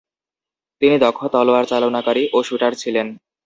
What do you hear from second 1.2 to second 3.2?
তলোয়ার চালনাকারী ও শুটার ছিলেন।